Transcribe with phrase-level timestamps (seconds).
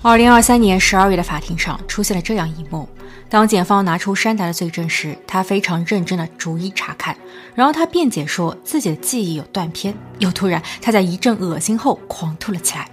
[0.00, 2.88] 二零二三年十二月的法庭上出现了这样一幕：
[3.28, 7.16] 当检方拿出山达的罪证时，他非常认真的逐一查看，
[7.56, 12.88] 然后他辩解说自己的记忆有断片，又突然他在一阵恶心后狂吐了起来。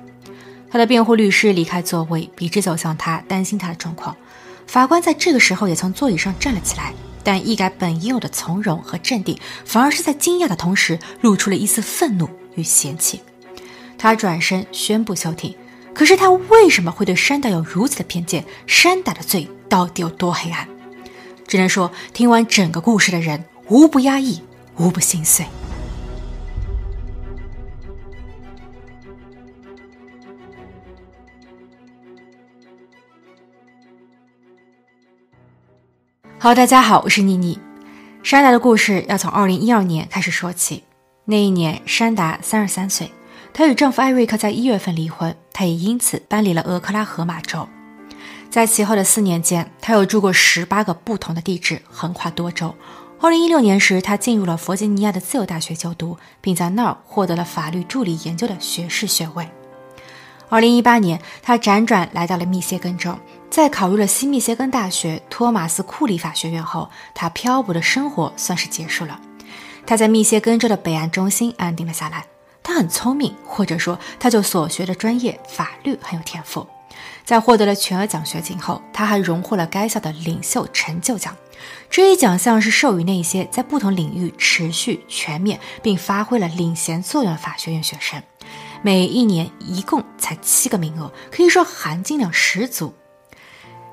[0.71, 4.15] 他的辩护律师离开座位，笔直走向他，担心他的状况。
[4.65, 6.91] 法官在这个时候也从座椅上站了起来，
[7.23, 13.21] 但一改本应有的从容和镇定，反而是在惊讶的同时露出了一丝愤怒与嫌弃。
[13.95, 15.55] 他转身宣布休庭。
[15.95, 18.43] 可是他为什么会对山达有如此的偏见？
[18.67, 20.67] 山达的罪到底有多黑暗？
[21.47, 24.43] 只能说，听完整个故事的人无不压抑，
[24.75, 25.45] 无不心碎。
[36.37, 37.57] 好，大家好，我是妮妮。
[38.21, 40.83] 山达的故事要从二零一二年开始说起。
[41.23, 43.09] 那一年，山达三十三岁。
[43.53, 47.65] 她与丈夫艾瑞克在一月份离婚，他也因此搬离了俄克拉荷马州。
[48.49, 52.75] 在其后的四年间，他有住过十八个不同的地址，横跨多州。
[53.21, 59.47] 二零一六年时，他进入了弗吉尼亚的自由大学就读，并在那儿获得了法律助理研究的学士学位。
[60.49, 63.17] 二零一八年，他辗转来到了密歇根州，
[63.49, 69.21] 在考入了西密歇根大学托马斯库里法学院后，他漂泊的生活算是结束了。
[69.85, 72.25] 他在密歇根州的北岸中心安定了下来。
[72.65, 76.65] 他很聪明，或者说，他就所学的专业法律很有天赋。
[77.23, 81.35] 在获得了全额奖学金后，他还荣获了该校的领袖成就奖。
[81.91, 88.21] 这一奖项是授予那些在不同领域持续、全面并发挥了领衔作用的法学院学生。
[88.81, 92.95] 每一年一共才七个名额，可以说含金量十足。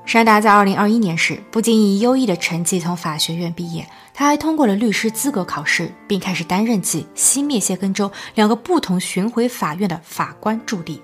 [0.05, 3.87] 山达在二零二一年时，不仅以优异的成绩从法学院毕业。
[4.13, 11.01] 他还通过了律师资格考试，并开始担任起西密歇根州两个不同巡回法院的法官助理。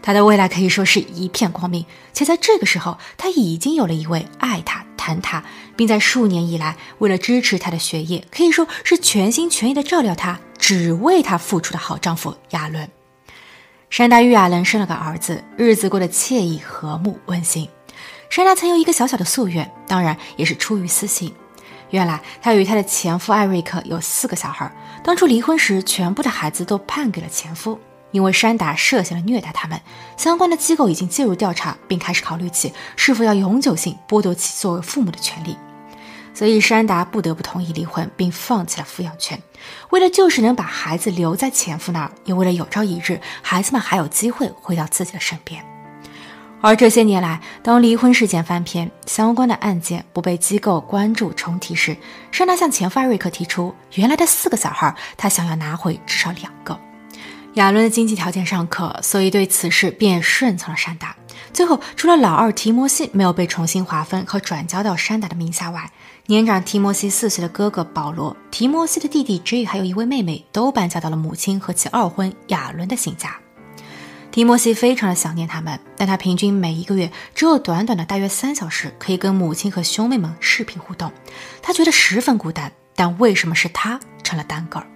[0.00, 5.42] 他的未来可以说是一片光明，且在这个时候，他已经有了一位爱他、疼他，
[5.74, 12.88] 并在数年以来为了支持他的学业，可以说是全心全意的照料他、只为他付出的好丈夫亚伦。
[13.88, 17.66] 山达与亚伦生了个儿子，日子过得惬意、和睦、温馨。
[18.28, 21.32] 山达曾有一个小小的夙愿，当然也是出于私心。
[21.94, 24.68] 原来，她与她的前夫艾瑞克有四个小孩。
[25.04, 27.78] 当初离婚时，全部的孩子都判给了前夫，
[28.10, 29.80] 因为山达涉嫌了虐待他们。
[30.16, 35.56] 相关的机构已经介入调查，并开始考虑起是否要永久性剥夺其作为父母的权利。
[36.34, 39.40] 所以，山达不得不同意离婚，并放弃了抚养权。
[39.90, 45.64] 为了就是能把孩子留在前夫那儿，也为了有朝一日孩子们还有机会回到自己的身边。
[46.64, 51.94] 而这些年来，当离婚事件翻篇，相关的案件不被机构关注重提时，
[52.32, 56.80] 山达向前夫瑞克提出，原来的四个小孩，他想要拿回至少两个。
[57.56, 61.14] 亚伦的经济条件尚可，所以对此事便顺从了山达。
[61.52, 65.90] 最后，除了老二提摩西没有被重新划分和转交到山达的名下外，
[66.28, 73.36] 年长提摩西四岁的哥哥保罗、提摩西的弟弟 J 还有一位妹妹，都搬家到了母亲和其二婚亚伦的新家。
[74.34, 81.12] 提摩西非常的想念他们，但他平均每一个月只有短短的大约三小时可以跟母亲和兄妹们视频互动，
[81.62, 82.72] 他觉得十分孤单。
[82.96, 84.86] 但为什么是他成了单个儿？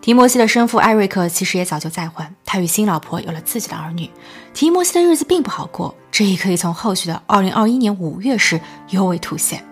[0.00, 4.10] 提摩西的生父艾瑞克其实也早就再婚，他与新老婆有了自己的儿女。
[4.54, 9.62] 提摩西的日子并不好过，这也可以从后续的二零二一年五月时尤为凸显。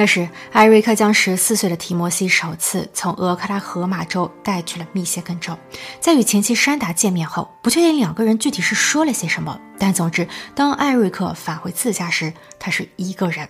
[0.00, 5.54] 那时，艾瑞克将十四岁的提摩西首次从俄克拉荷马州带去了密歇根州。
[6.00, 13.46] 在与前妻山达见面后，不确定两个人具体是说了些什么，但总之，当艾瑞克返回自家时，他是一个人。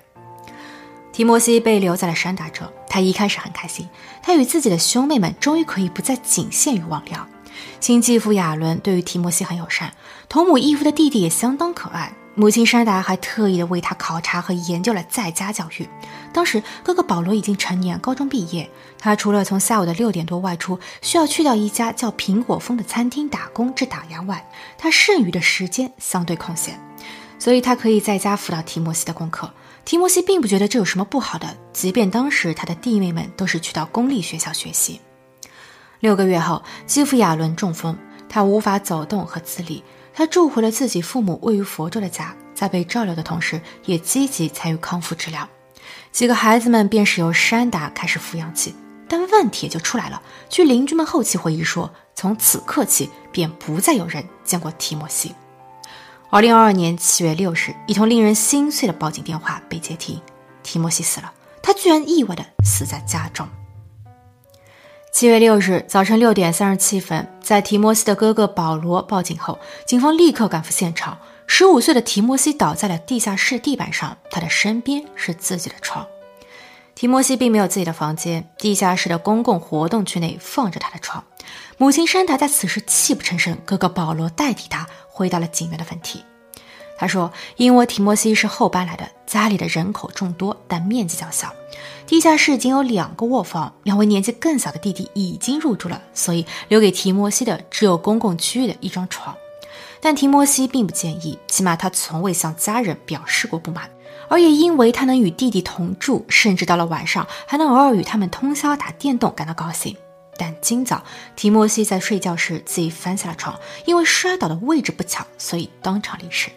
[1.12, 3.88] 提摩西被留在了山达州，他一开始很开心，
[4.20, 7.24] 他与自己的兄妹们终于可以不再仅限于网聊。
[7.78, 9.94] 新继父亚伦对于提摩西很友善，
[10.28, 12.12] 同母异父的弟弟也相当可爱。
[12.34, 15.88] 母亲山达还特意的为他考察和研究了在家教育。
[16.32, 18.70] 当时哥哥保罗已经成年，高中毕业。
[18.98, 24.48] 他除了从下午的六点多外出，需要去到一家叫苹果风的餐厅打工至打烊外，
[24.78, 26.78] 他剩余的时间相对空闲，
[27.38, 29.52] 所以他可以在家辅导提摩西的功课。
[29.84, 35.00] 提摩西并不觉得这有什么不好的，即便当时他的弟妹们都是去到公立学校学习。
[35.98, 37.96] 六个月后，继父亚伦中风，
[38.28, 39.82] 他无法走动和自理。
[40.20, 45.48] 他住回了自己父母位于佛州的家，在被照料的同时，也积极参与康复治疗。
[46.12, 48.74] 几个孩子们便是由山达开始抚养起，
[49.08, 50.20] 但问题也就出来了。
[50.50, 55.34] 据邻居们后期回忆说，从此刻起，便不再有人见过提莫西。
[56.28, 60.20] 二零二二年七月六日，一通令人心碎的报警电话被接听，
[60.62, 61.32] 提莫西死了，
[61.62, 63.48] 他居然意外的死在家中。
[65.12, 71.18] 七月六日早晨六点三十七分，在提摩西的哥哥保罗报警后，警方立刻赶赴现场。
[71.48, 76.06] 十五岁的提摩西倒在了地下室地板上，他的身边是自己的床。
[76.94, 81.24] 提摩西并没有自己的房间，地下室的公共活动区内放着他的床。
[81.76, 86.24] 母亲山达在此时泣不成声，哥哥保罗代替他回答了警员的问题。
[87.00, 91.50] 他说：“因为提摩西是后搬来的，家里的人口众多，但面积较小，
[92.06, 99.34] 地下室仅有两个卧房，两位年纪更小的弟弟已经入住了，所以留给提摩西的只有公共区域的一张床。
[100.02, 103.88] 但提摩西并不介意，起码他从未向家人表示过不满，
[104.28, 109.96] 而也因为他能与弟弟同住，甚至到了晚上还能偶尔与他们通宵打电动感到高兴。
[110.36, 111.02] 但今早
[111.34, 116.50] 提摩西在睡觉时自己翻下了床，因为摔倒的位置不巧，所以当场离世。”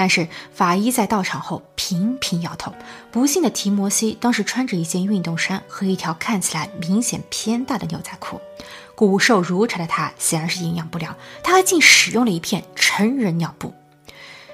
[0.00, 2.72] 但是法医在到场后频频摇头。
[3.10, 8.40] 不幸的提摩西当时穿着一件运动衫和一条看起来明显偏大的牛仔裤，
[8.94, 11.14] 骨瘦如柴的他显然是营养不良。
[11.44, 13.74] 他还竟使用了一片成人尿布。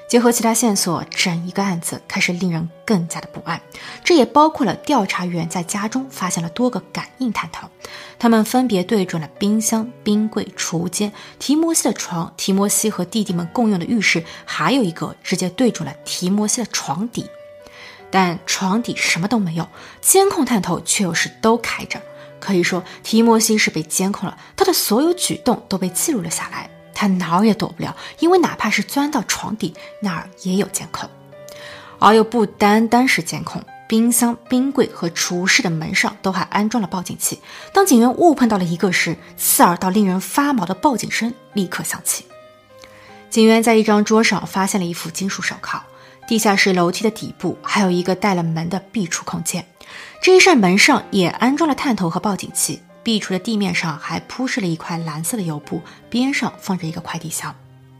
[0.09, 3.61] 结合其他线索，整一个案子开始令人更加的不安。
[4.05, 7.69] 这也包括了调查员在家中发现了多个感应探头，
[8.17, 17.27] 他们分别对准了冰箱、冰柜、储物间、提摩西的床、提摩西和弟弟们共用的浴室，还有一个直接对准了提摩西的床底。
[18.09, 19.69] 但床底什么都没有，
[20.01, 22.01] 监控探头却又是都开着。
[22.39, 26.71] 可以说，提摩西是被监控了，他的所有举动都被记录了下来。
[26.97, 31.09] 他哪儿也躲不了，因为哪怕是钻到床底，那儿也有监控。
[31.99, 37.39] 而又不单单是监控，冰箱、冰柜和储物室的门上都还安装了报警器。
[37.75, 42.25] 当警员误碰到了一个时，刺耳到令人发毛的报警声立刻响起。
[43.29, 45.85] 警员在一张桌上发现了一副金属手铐。
[46.27, 49.65] 地下室楼梯的底部还有一个带了门的壁橱空间，
[50.21, 52.83] 这一扇门上也安装了探头和报警器。
[53.07, 55.81] 壁橱的地面上还铺设了一块蓝色的油布，
[56.11, 57.55] 边上放着一个快递箱。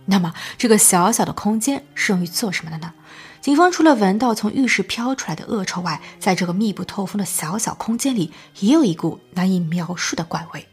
[0.07, 2.93] 那么，这个小小的空间是用于做什么的呢？
[3.41, 10.67] 警方除了闻到从浴室飘出来的恶臭外，在这个密不透风的小小空间里，也有一股难以描述的怪味。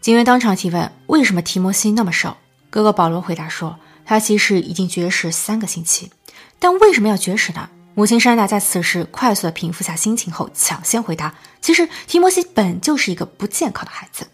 [0.00, 2.36] 警员当场提问：“为什么提摩西那么瘦？”
[2.70, 6.10] 哥哥保罗回答说：“他其实已经绝食三个星期，
[6.58, 11.32] 但为什么要绝食呢？”母亲珊达在此时快速的平复下心情后，抢先回答
[11.62, 14.26] ：“其实提摩西本就是一个不健康的孩子。”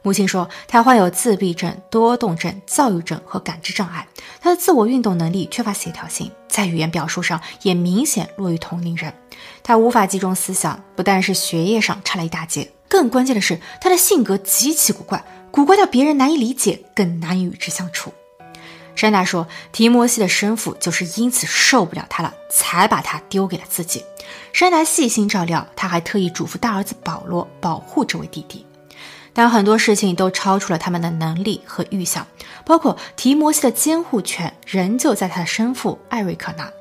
[0.00, 4.06] 母亲说：“他患有自闭症、多动症、躁郁症和感知障碍，
[4.40, 9.12] 他的自我运动能力缺乏协调性，在语言表述上也明显弱于同龄人。
[9.62, 18.14] 他无法集中思想，不但是学业上差了一大截，更关键的是他的性格极其古怪，古怪到别人难以理解，更难以与之相处。”
[18.94, 24.04] 山达说：“提摩西的生父就是因此受不了他了，才把他丢给了自己。”
[24.52, 28.64] 山达细心照料，他还特意嘱咐大儿子保罗保护这位弟弟。
[29.32, 32.24] 但很多事情都超出了他们的能力和预想，
[32.64, 36.72] 包括提摩西的监护权仍旧在他的生父艾瑞克那，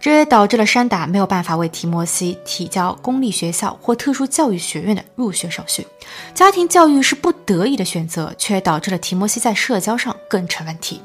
[0.00, 5.86] 这也导致了山达没有办法为提摩西提交公立学校或特殊教育学院的入学手续。
[6.34, 11.00] 家庭教育是不得已的选择，却导致了提摩西在社交上更成问题。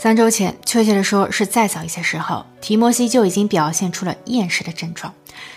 [0.00, 5.12] 三周前，确切的说是再早一些时候，提摩西就已经表现出了厌食的症状。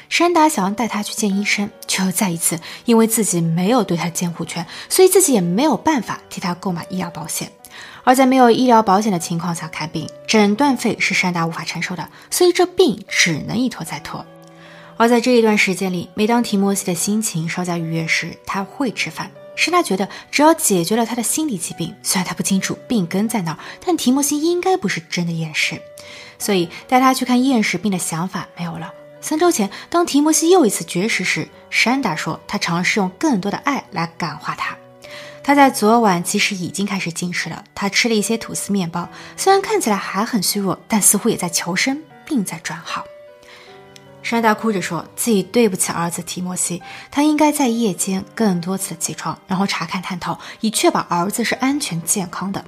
[0.10, 7.52] 山达想要带他去见医生，却又再一次因为自己没有对他监护权，所以自己也没有办法替他购买医疗保险。
[8.04, 14.26] 而在没有医疗保险的情况下看病，诊断费是山达无法承受的，所以这病只能一拖再拖。
[14.98, 19.30] 而在这一段时间里，每当提摩西的心情稍加愉悦时，他会吃饭。
[19.56, 25.82] 是他觉得只要解决了他的心理疾病，虽然他不清楚病根在哪儿，但提摩西应该不是真的厌食，
[26.40, 28.94] 所以带他去看厌食病的想法没有了。
[29.20, 34.76] 三周前，当提摩西又一次绝食时，山达说他尝试用更多的爱来感化他。
[35.44, 43.04] 他在昨晚其实已经开始进食了，他吃了一些吐司面包，虽然看起来还很虚弱，但似乎也在求生，并在转好。
[44.24, 52.64] 山大哭着说自己对不起儿子提摩西，他应该在夜间更多次起床，然后查看探头，以确保儿子是安全健康的。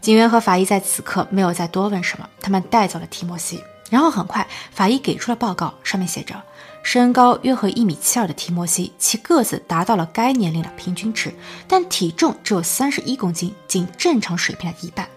[0.00, 3.62] 警员和法医在此刻没有再多问什么，他们带走了提摩西。
[3.88, 6.34] 然后很快，法医给出了报告，上面写着：
[6.82, 11.32] 身高约合一米七二的提摩西，其个子达到了该年龄的平均值，
[11.68, 15.08] 但体重只有三十一公斤，仅正常水平的一半。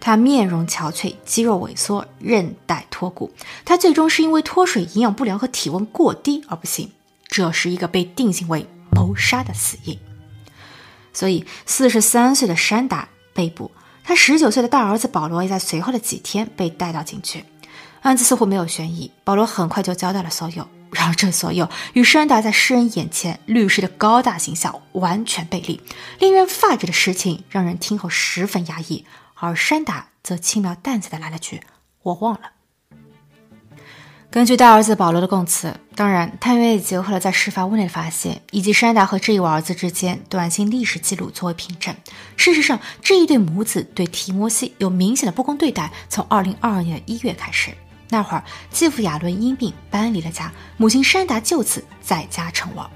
[0.00, 3.30] 他面容憔悴，肌肉萎缩，韧带脱骨。
[3.64, 6.90] 他最终是因为脱水、营养不良和体温过低而不幸。
[7.28, 9.98] 这是一个被定性为谋杀的死因。
[11.12, 13.70] 所以，四十三岁的山达被捕，
[14.02, 17.44] 他十九岁的大儿子保罗也在随后的几天被带到警局。
[18.02, 20.66] 案子似乎没有悬疑，保罗很快就交代了所有。
[20.92, 25.80] 然而，这所有与山达在世人眼前律师的高大形象完全背离，
[26.18, 29.04] 令人发指的事情让人听后十分压抑。
[29.40, 31.62] 而山达则轻描淡写的来了句
[32.02, 32.52] ：“我忘了。”
[34.30, 41.92] 根据大儿子保罗的供词，当然，探员也结合了在事发屋内的发现，以及山达和这一位儿子之间短信历史记录作为凭证。
[42.36, 47.72] 事实上，这一对母子对提摩西有明显的不公对待，从二零二二年一月开始。
[48.10, 52.88] 那会儿，继父亚伦因病搬离了家，母亲山达就此在家成王。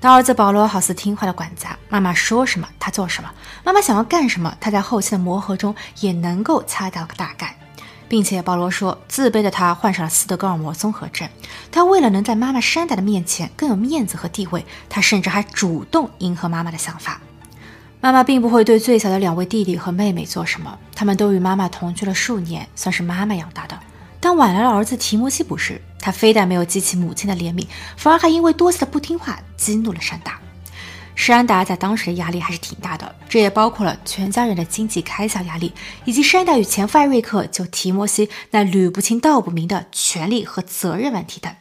[0.00, 3.30] 大儿子保罗好似听话的管家，妈妈说什么他做什么，
[3.62, 7.54] 妈妈想要干什么，他在后期的磨合中也能够猜到个大概。
[8.08, 11.28] 并且保罗说，自卑的他患上了斯德哥尔摩综合症。
[11.70, 17.20] 他为了能在妈妈山达的面前更有面子和地位，他甚至还主动迎合妈妈的想法。
[18.00, 23.78] 妈妈并不会对最小的两位弟弟和妹妹做什么，他们都与妈妈同居了数年，算是妈妈养大的。
[24.18, 27.66] 但晚来的儿子提摩西不是，他非但没有激起母亲的怜悯，
[27.96, 30.40] 反而还因为多次的不听话激怒了山达。
[31.16, 35.70] 山达在当时的压力还是挺大的，这也包括了全家人的经济开销压力，
[36.06, 41.54] 以及山达与前夫艾瑞克就提摩西那捋不清道不明的权利和责任问题等。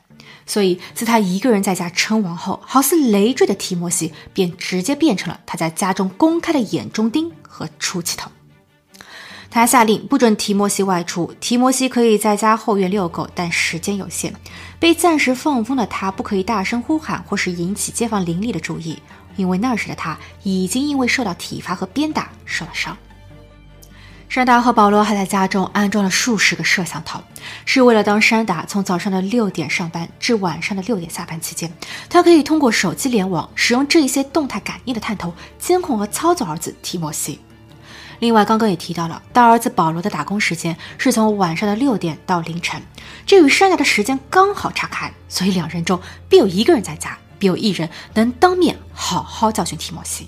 [0.45, 8.31] 所以，自他一个人在家称王后，好似累赘的提摩西便直接变成了他在家中公开的眼中钉和出气筒。
[9.51, 14.33] 他下令不准提摩西外出，提摩西可以在家后院遛狗，但时间有限。
[14.79, 19.01] 被暂时放风的他，不可以大声呼喊或是引起街坊邻里的注意。
[19.35, 22.95] 因为那时的他已经因为受到体罚和鞭打受了伤。
[24.27, 27.19] 山达和保罗还在家中安装了数十个摄像头，
[27.65, 31.73] 是为了当山达从早上的六点上班至晚上的六点下班期间，
[32.07, 37.39] 他可以通过手机联网，使用这些动态感应的探头监控和操作儿子提摩西。
[38.19, 42.81] 另外，刚刚也提到了大儿子保罗的打工时间是从晚上的六点到凌晨，
[43.25, 47.17] 这与山达的时间刚好岔开，所以两人中必有一个人在家。
[47.39, 50.27] 必有一人能当面好好教训提莫西，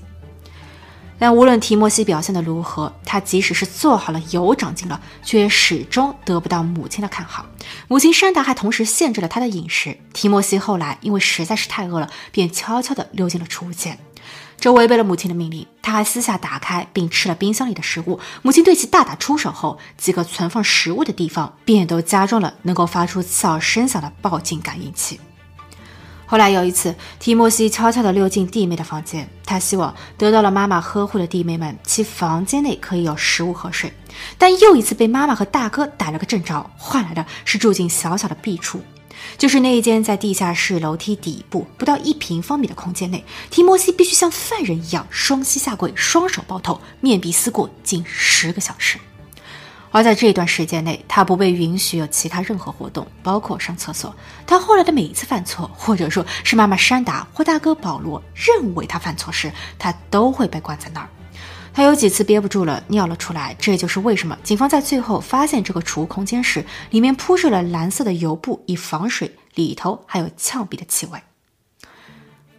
[1.19, 7.45] 但无论提莫西表现的如何，他即使是做好了有长进了，却始终得不到母亲的看好。
[7.89, 9.98] 母亲山达还同时限制了他的饮食。
[10.13, 14.00] 提莫西后来因为实在是太饿了，便悄悄地溜进了储物间，
[14.61, 15.67] 这违背了母亲的命令。
[15.81, 18.17] 他还私下打开并吃了冰箱里的食物。
[18.43, 25.19] 母亲对其大打出手后，几个存放食物的地方便都加装了能够发出刺耳声响的报警感应器。
[26.27, 33.91] 后来有一次，提莫西悄悄地溜进弟妹的房间，他希望得到了妈妈呵护的弟妹们，其房间内可以有食物和水。
[34.37, 38.77] 但又一次被妈妈和大哥逮了个正着，换来的是住进小小的壁橱，
[39.41, 49.00] 就是那一间在地下室楼梯底部不到一平方米的空间内，提莫西必须像犯人一样双膝下跪，双手抱头，面壁思过近十个小时。
[49.89, 54.15] 而在这段时间内，他不被允许有其他任何活动，包括上厕所。
[54.45, 61.10] 他后来的每一次犯错，或者说是妈妈山达或大哥保罗认为他犯错时，他都会被关在那儿。
[61.73, 63.55] 他有几次憋不住了，尿了出来。
[63.59, 71.19] 这也就是为什么警方在最后发现这个储物空间时，里面铺设了蓝色的油布以防水，里头还有呛鼻的气味。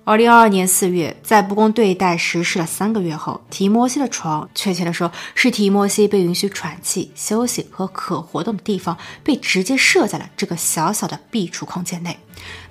[0.04, 12.18] 二零二二年四月，在不公对待实施了三个月后，提摩西的床，确切的说，是提摩西被允许喘气、休息和可活动的地方，被直接设在了这个小小的壁橱空间内。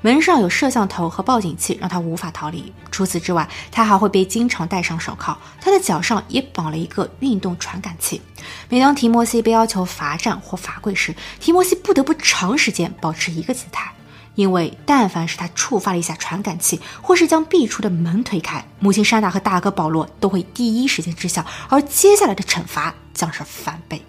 [0.02, 2.74] 门上有摄像头和报警器，让他无法逃离。
[2.92, 5.38] 除此之外，他还会被经常戴上手铐。
[5.62, 8.22] 他的脚上也绑了一个运动传感器。
[8.68, 13.90] 每当提摩西被要求罚站或罚跪时，提摩西不得不长时间保持一个姿态。
[14.42, 24.02] 因为但凡是他触发了一下传感器，或是将壁橱的门推开，母亲山娜和大哥保罗都会第一时间知晓，而接下来的惩罚将是翻倍。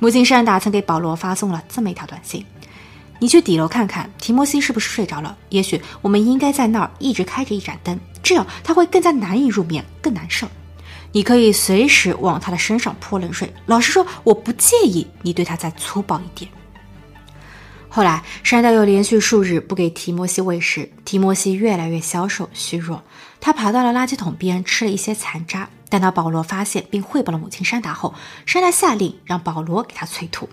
[0.00, 2.44] 母亲山娜曾给保罗发送了这么一条短信
[3.20, 5.36] ：“你去底楼看看提摩西是不是睡着了？
[5.50, 10.48] 也许我们应该在那儿一直开着一盏灯，这样他会更加难以入眠，更难受。
[11.12, 13.54] 你可以随时往他的身上泼冷水。
[13.66, 16.50] 老实说，我不介意你对他再粗暴一点。”
[17.98, 23.02] 后来，山大又连续数日不给提摩西喂食，提摩西越来越消瘦虚弱。
[23.40, 25.68] 他爬到了垃圾桶边吃了一些残渣。
[25.88, 28.14] 但当保罗发现并汇报了母亲山达后，
[28.46, 30.48] 山达下令让保罗给他催吐。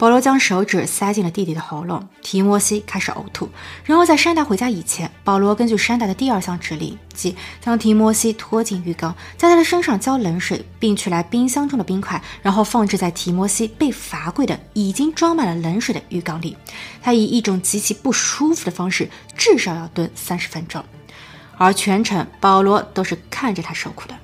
[0.00, 3.50] 保罗将手指塞进了弟弟的喉咙，提摩西开始呕吐。
[3.84, 16.56] 然后在山达回家以前，保罗根据山达的第二项指令，即将提摩西拖进浴缸，在他的身上浇冷水，并取来冰箱中的冰块，然后放置在提摩西被罚跪的已经装满了冷水的浴缸里。
[17.02, 20.82] 他以一种极其不舒服的方式，至少要蹲三十分钟，
[21.58, 24.14] 而全程保罗都是看着他受苦的。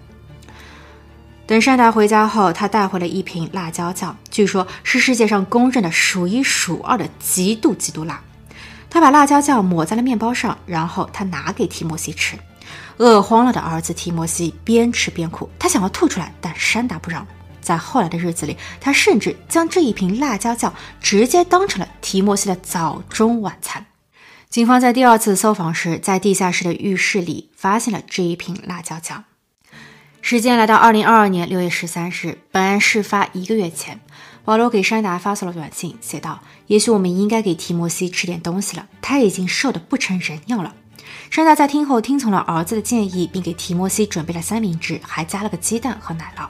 [1.47, 8.21] 等山达回家后，他带回了一瓶辣椒酱，据说是世界上公认的数一数二的极度极度辣。
[8.91, 12.37] 他把辣椒酱抹在了面包上，然后他拿给提摩西吃。
[12.97, 17.25] 饿慌了的儿子提摩西边吃边哭，他想要吐出来，但山达不让。
[17.61, 23.87] 在后来的日子里，他甚至将这一瓶辣椒酱直接当成了提摩西的早中晚餐。
[24.49, 29.25] 警方在第二次搜访时，在地下室的浴室里发现了这一瓶辣椒酱。
[30.29, 34.01] 时间来到二零二二年六月十三日，本案事发一个月前，
[34.45, 40.75] 保罗给山达发送了短信，写道：“也许我们应该给提摩西吃点东西了，他已经瘦得不成人样了。”
[41.31, 46.49] 山达在听后听从了儿子的建议，并给提摩西准备了三明治，还加了个鸡蛋和奶酪。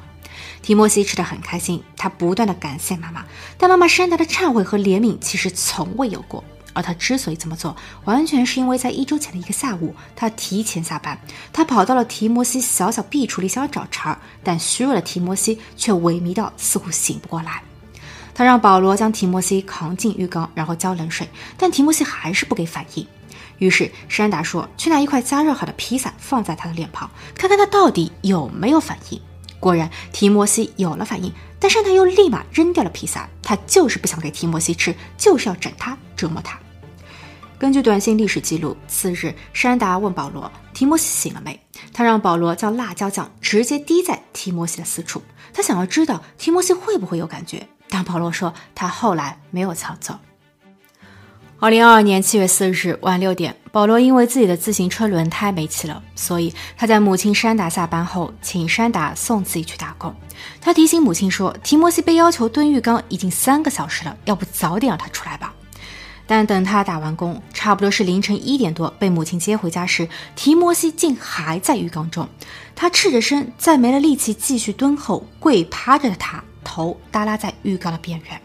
[0.62, 3.26] 提摩西吃得很开心，他不断的感谢妈妈，
[3.58, 6.42] 但妈妈山达的忏悔和怜悯其实从未有过。
[6.76, 11.18] 而他之所以这么做，完全是因为在一周前的一个下午，他提前下班，
[11.54, 17.62] 他跑到了提摩西小小壁橱里想要找茬儿，但虚弱的提摩西却萎靡到似乎醒不过来。
[18.34, 23.06] 他让保罗将提摩西扛进浴缸，然后浇冷水，但提摩西还是不给反应。
[23.56, 29.18] 于是山达说：“去拿一块加热好的披萨放在他的脸庞，看看他到底有没有反应。”
[29.58, 33.26] 果然，提摩西有了反应，但山达又立马扔掉了披萨。
[33.42, 36.58] 他就是不想给提摩西吃，就是要整他、折磨他。
[37.58, 41.58] 根据短信历史记录，次日山达问保罗：“提摩西醒了没？”
[41.92, 45.22] 他让保罗将辣椒酱直接滴在提摩西的私处，
[45.54, 47.66] 他想要知道提摩西会不会有感觉。
[47.88, 50.18] 但保罗说他后来没有操作。
[51.58, 60.14] 二零二二年七月四日晚六点，保罗因为自己的自行车轮胎没气了，所以他在母亲山达下班后，请山达送自己去打工。
[60.60, 65.54] 他提醒母亲说：“提摩西被要求蹲浴缸已经三个小时了，要不早点让他出来吧。”
[66.26, 72.28] 但等他打完工，差不多是凌晨一点多，被母亲接回家时，提摩西竟还在浴缸中。
[72.74, 78.40] 他赤着身，在没了力气继续蹲后，跪趴着的他头耷拉在浴缸的边缘。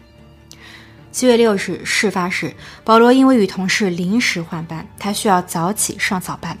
[1.10, 6.56] 七月六日，事发时，保罗因为与同事临时换班，他需要早起上早班。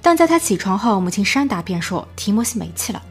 [0.00, 3.02] 但在他起床后，母亲山达便说提摩西没气了。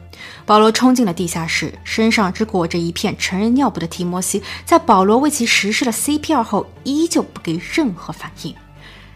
[0.44, 8.54] 保罗冲进了地下室，身上只裹着一片成人尿布的提摩西，在保罗为其实施了 CPR 后，依旧不给任何反应。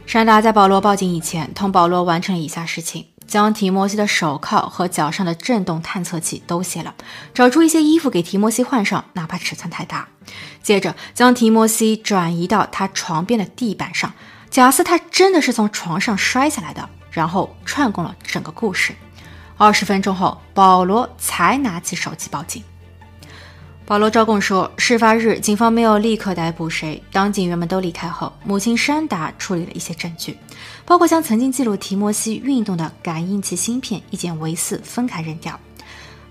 [0.06, 3.06] 山达在保罗报警以前，同保罗完成了以下事情。
[3.26, 6.94] 将提摩西的手铐和脚上的震动探测器都卸了，
[7.32, 10.06] 找出一些衣服给提摩西换上，哪怕尺寸太大。
[10.62, 14.12] 接着将提摩西转移到他床边的地板上，
[14.50, 18.94] 假设他真的是从床上摔下来的，然后串供了整个故事。
[19.56, 22.62] 二十分钟后，保罗才拿起手机报警。
[23.86, 27.02] 保罗招供说，事发日警方没有立刻逮捕谁。
[27.12, 30.36] 当警员们都离开后，母亲山达处理了一些证据，
[30.86, 35.58] 包括将曾经记录提摩西运动的感应器芯片一件为四分开扔掉。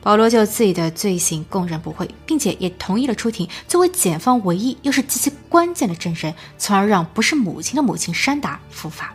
[0.01, 9.13] 保罗就自己的罪行供认不讳，并且也同意了出庭作为检方唯一又是极其关键的证人，从而让不是母亲的母亲山达伏法。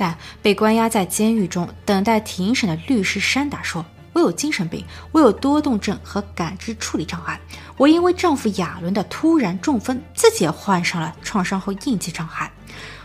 [0.00, 3.84] 但被关押在监狱中等待庭审的律师山达说。
[4.12, 7.38] 我有精神病，我有多动症和感知处理障碍。
[7.76, 12.50] 我因为丈夫亚伦的突然中风，自己也患上了创伤后应激障碍。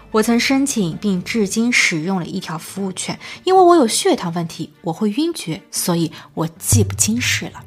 [0.10, 7.63] 我曾申请并至今使用了一条服务券，因为我有血糖问题，我会晕厥，所以我记不清事了。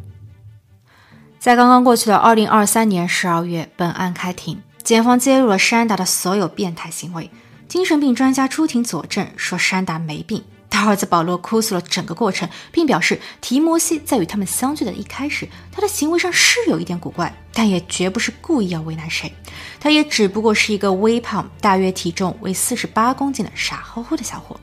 [1.39, 7.31] 在刚刚过去的二零二三年十二月，本案开庭，检方揭露了山达的所有变态行为。
[7.69, 10.43] 精神病专家出庭佐证说，山达没病。
[10.71, 19.33] 他儿子保罗哭诉了整个过程，并表示提摩西在与他们相聚的一开始，他的行为上是有一点古怪，但也绝不是故意要为难谁。
[19.81, 24.59] 他也只不过是一个微胖，大约体重为四十八公斤的傻乎乎的小伙。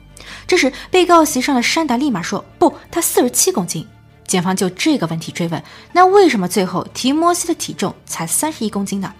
[0.46, 3.86] 这时，被告席上的山达立马说：“不，他四十七公斤。”
[4.26, 9.12] 检方就这个问题追问：“那为什么最后提摩西的体重才三十一公斤呢？”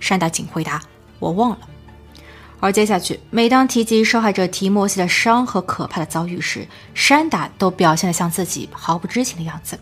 [0.00, 0.80] 山达仅回答
[1.18, 1.58] ：“我忘了。”
[2.60, 9.78] 而接下去，每当提及受害者提莫西的伤和可怕的遭遇时，山达都表现得像自己毫不知情的样子。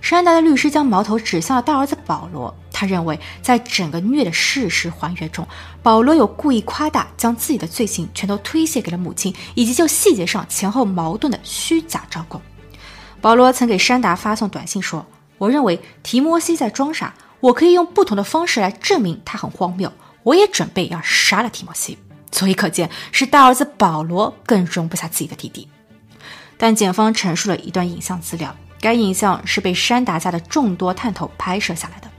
[0.00, 5.46] 山达的律师将矛头指向了大儿子保罗，他认为在整个虐的事实还原中，
[5.82, 12.40] 保罗有故意夸大，将自己的罪行全都推卸给了母亲，以及就细节上前后矛盾的虚假招供。
[13.20, 15.06] 保罗曾给山达发送短信说
[15.38, 19.90] ：“我认为提莫西在装傻，我可以用不同的方式来证明他很荒谬。
[20.24, 21.96] 我也准备要杀了提莫西。”
[22.34, 25.68] 所以可见，是大儿子保罗更容不下自己的弟弟。
[26.58, 32.10] 但检方陈述了一段影像资料，该影像是被山达家的众多探头拍摄下来的。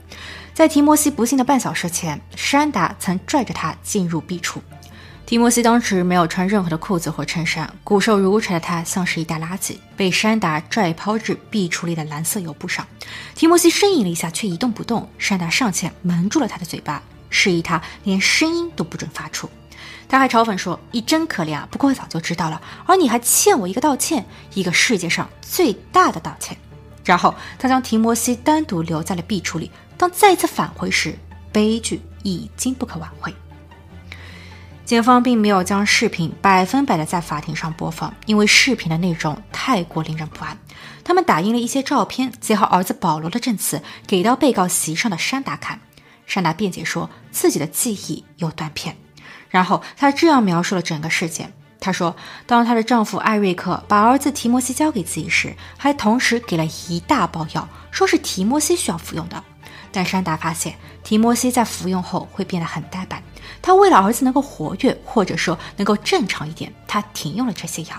[0.54, 4.60] 在提摩西不幸的半小时前，山达曾拽着他进入壁橱。
[5.26, 12.88] 提摩西当时没有穿任何的裤子或衬衫，骨瘦如柴的他像是一袋垃圾，被山达拽抛至壁橱里的蓝色油布上。
[13.34, 15.10] 提摩西呻吟了一下，却一动不动。
[15.18, 19.50] 山达上前蒙住了他的嘴巴，示意他连声音都不准发出。
[20.08, 21.68] 他还嘲讽说：“你真可怜啊！
[21.72, 26.58] 不过早就知道了，而你还欠我一个道歉，一个世界上最大的道歉。”
[27.04, 29.72] 然后他将提摩西单独留在了壁橱里。
[29.98, 31.18] 当再次返回时，
[31.52, 33.34] 悲剧已经不可挽回。
[34.84, 40.58] 检方并没有将视频百分百的在法庭上播放，因为视频的内容太过令人不安。
[41.04, 45.80] 他们打印了一些照片，结合儿子保罗的证词，给到被告席上的山达看。
[46.28, 48.98] 山达辩解说自己的记忆有断片，
[49.56, 51.54] 然后他这样描述了整个事件。
[51.80, 52.14] 他说，
[52.46, 59.42] 当她的丈夫艾瑞克把儿子提摩西交给自己时，还同时给了一大包药，说是提摩西需要服用的。
[59.94, 63.24] 但山达发现提摩西在服用后会变得很呆板，
[63.62, 67.96] 他为了儿子能够活跃，或者说能够正常一点，他停用了这些药。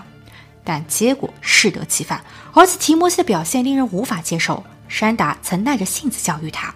[0.63, 4.63] 但结果适得其反，儿子提摩西的表现令人无法接受。
[4.87, 6.71] 山达曾耐着性子教育他。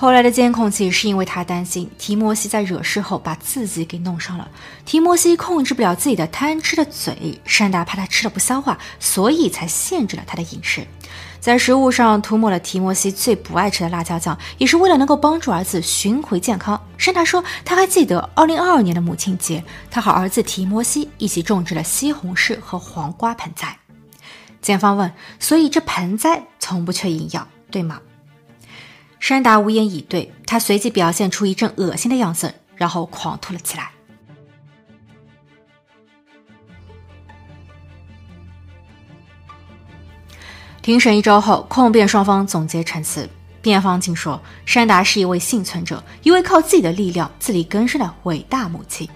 [0.00, 4.48] 后来的监控器是因为他担心提摩西在惹事后把自己给弄伤了。
[4.84, 10.86] 提摩西控制不了自己的贪吃的嘴，山达怕他吃了不消化，所以才限制了他的饮食。
[11.40, 16.80] 在食物上涂抹了提摩西最不爱吃的辣椒酱，也是为了能够帮助儿子寻回健康。
[16.96, 23.76] 山达说他还记得2022年的母亲节，他和儿子提摩西一起种植了西红柿和黄瓜盆栽。
[24.62, 27.98] 检方问：所以这盆栽从不缺营养，对吗？
[29.20, 33.90] 山达无言以对，他随即表现出一阵恶心的样子，然后狂吐了起来。
[40.80, 43.28] 庭审一周后，控辩双方总结陈词，
[43.60, 49.06] 辩方竟说山达是一位幸存者，一位靠自己的力量自力更生的伟大母亲。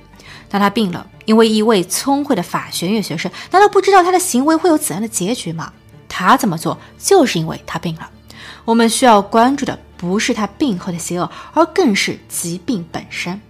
[0.50, 5.72] 当他病了，因为一位聪慧的法学院学生，难道不知道他的行为会有怎样的结局吗？
[6.08, 8.10] 他这么做就是因为他病了。
[8.66, 9.78] 我们需要关注的。
[10.02, 13.40] 不是他病后的邪恶，而更是疾病本身。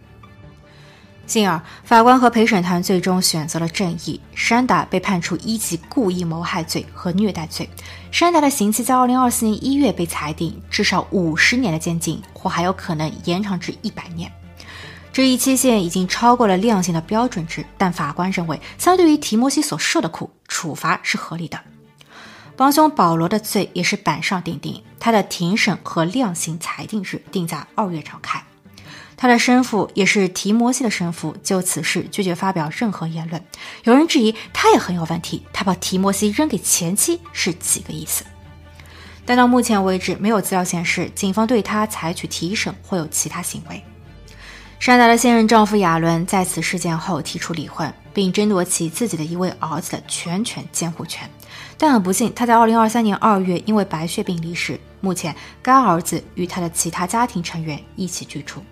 [1.25, 4.21] 进而，法官和陪审团最终选择了正义。
[4.35, 7.67] 山达被判处一级故意谋害罪和虐待罪。
[8.11, 14.31] 山达的刑期在二零二四年一月被裁定至少五十年的监禁，或还有可能延长至一百年。
[15.11, 21.59] 这一期限已经超过了量刑的标准值，但法官认为，相对于提摩西所受的苦，处罚是合理的。
[22.63, 28.41] 帮凶保罗的罪也是板上钉钉，他的庭审和量刑裁定日定在二月召开。
[29.17, 33.45] 他的生父也是提摩西的生父，就此事拒绝发表任何言论。
[33.83, 38.25] 有人质疑他也很有问题，他把提摩西扔给前妻是几个意思？
[39.27, 43.83] 但到目前为止，没有资料显示警方对他采取提审或有其他行为。
[44.79, 51.29] 山达的现任丈夫亚伦在此事件后提出离婚，并争夺起自己的一位儿子的全权监护权。
[51.83, 54.79] 但很不幸，他在2023年2月因为白血病离世。
[55.01, 58.63] 目前，该儿子与他的其他家庭成员一起居住。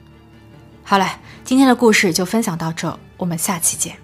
[0.85, 3.97] 好了，今天的故事就分享到这，我们下期见。